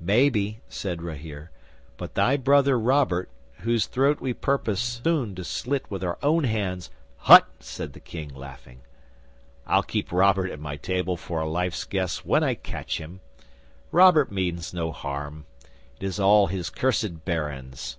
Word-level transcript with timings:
'"Maybe," 0.00 0.62
said 0.70 1.02
Rahere, 1.02 1.50
"but 1.98 2.14
thy 2.14 2.38
Brother 2.38 2.78
Robert, 2.78 3.28
whose 3.58 3.84
throat 3.84 4.22
we 4.22 4.32
purpose 4.32 4.80
soon 4.80 5.34
to 5.34 5.44
slit 5.44 5.84
with 5.90 6.02
our 6.02 6.16
own 6.22 6.44
hands" 6.44 6.88
'"Hutt!" 7.28 7.46
said 7.60 7.92
the 7.92 8.00
King, 8.00 8.30
laughing. 8.34 8.80
"I'll 9.66 9.82
keep 9.82 10.10
Robert 10.12 10.50
at 10.50 10.60
my 10.60 10.76
table 10.78 11.18
for 11.18 11.40
a 11.42 11.46
life's 11.46 11.84
guest 11.84 12.24
when 12.24 12.42
I 12.42 12.54
catch 12.54 12.96
him. 12.96 13.20
Robert 13.92 14.32
means 14.32 14.72
no 14.72 14.92
harm. 14.92 15.44
It 16.00 16.04
is 16.06 16.18
all 16.18 16.46
his 16.46 16.70
cursed 16.70 17.26
barons." 17.26 17.98